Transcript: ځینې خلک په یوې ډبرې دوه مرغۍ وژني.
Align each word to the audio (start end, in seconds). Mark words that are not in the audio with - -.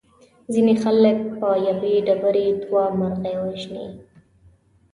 ځینې 0.53 0.73
خلک 0.83 1.17
په 1.39 1.49
یوې 1.67 1.93
ډبرې 2.07 2.45
دوه 2.63 2.83
مرغۍ 2.99 3.35
وژني. 3.39 3.87